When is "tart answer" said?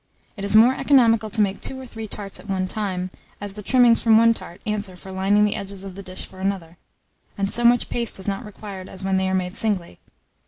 4.33-4.95